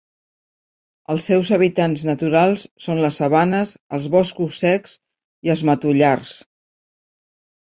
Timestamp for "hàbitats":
1.57-2.05